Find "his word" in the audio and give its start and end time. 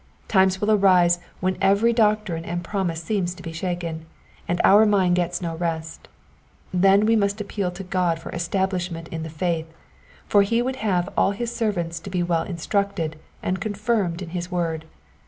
14.29-14.85